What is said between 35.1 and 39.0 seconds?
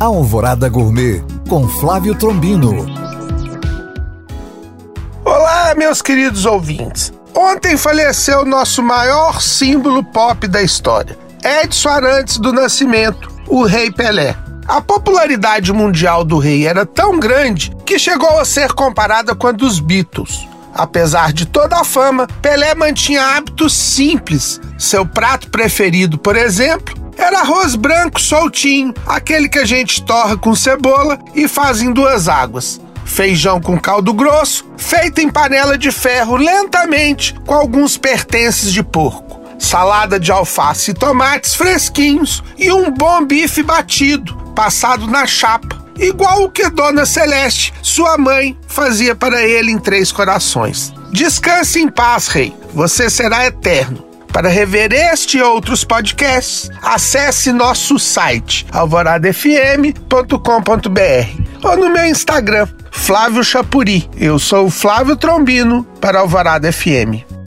em panela de ferro lentamente com alguns pertences de